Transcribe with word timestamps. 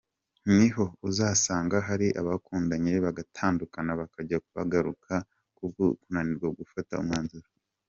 Niho 0.55 0.83
uzasanga 1.07 1.75
hari 1.87 2.07
abakundanye 2.21 2.93
bagatandukana 3.05 3.91
bakajya 3.99 4.37
bagaruka 4.57 5.13
kubwo 5.57 5.83
kunanirwa 6.01 6.49
gufata 6.59 6.93
umwanzuro. 7.01 7.47